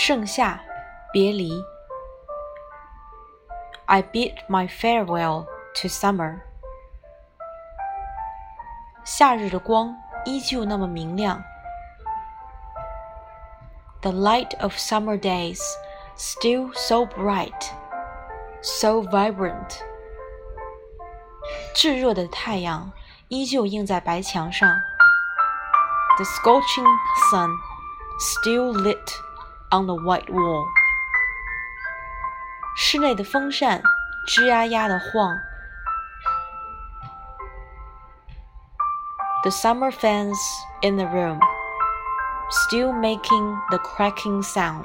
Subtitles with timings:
[0.00, 0.60] 盛夏，
[1.12, 1.64] 别离。
[3.86, 5.46] I bid my farewell
[5.80, 6.40] to summer。
[9.04, 9.94] 夏日的光
[10.24, 11.42] 依旧那么明亮。
[14.02, 15.60] The light of summer days
[16.16, 17.70] still so bright,
[18.60, 19.80] so vibrant。
[21.74, 22.92] 炙热的太阳
[23.28, 24.68] 依旧映在白墙上。
[26.16, 26.86] The scorching
[27.30, 27.50] sun
[28.18, 28.96] still lit
[29.70, 30.66] on the white wall。
[32.76, 33.82] 室内的风扇
[34.28, 35.38] 吱呀呀的晃。
[39.42, 40.36] The summer fans
[40.82, 41.38] in the room
[42.50, 44.84] still making the cracking sound。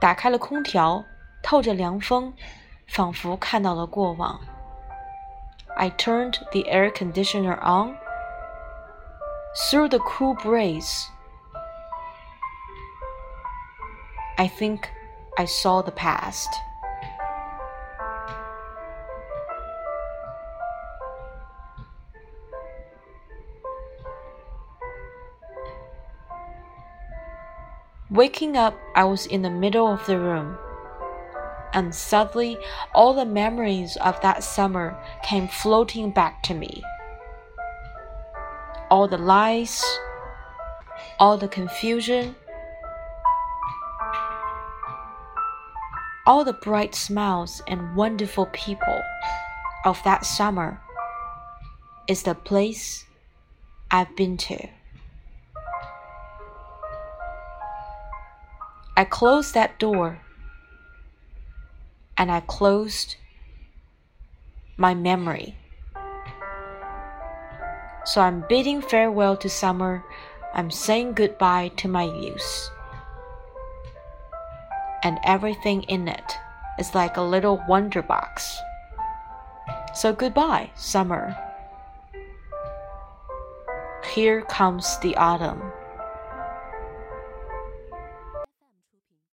[0.00, 1.04] 打开了空调，
[1.42, 2.34] 透着凉风，
[2.86, 4.40] 仿佛看到了过往。
[5.76, 7.96] I turned the air conditioner on.
[9.56, 11.08] Through the cool breeze,
[14.39, 14.89] I think
[15.37, 16.47] I saw the past.
[28.09, 30.57] Waking up, I was in the middle of the room,
[31.73, 32.57] and suddenly
[32.95, 36.81] all the memories of that summer came floating back to me.
[38.89, 39.83] All the lies,
[41.19, 42.37] all the confusion,
[46.29, 49.01] all the bright smiles and wonderful people
[49.83, 50.79] of that summer
[52.07, 53.03] is the place
[53.89, 54.67] I've been to.
[58.95, 60.19] I closed that door
[62.15, 63.15] and I closed
[64.77, 65.55] my memory.
[68.05, 70.05] So I'm bidding farewell to summer.
[70.53, 72.69] I'm saying goodbye to my youth
[75.03, 76.37] and everything in it
[76.77, 78.57] is like a little wonder box.
[79.93, 81.35] So goodbye, summer.
[84.13, 85.61] Here comes the autumn.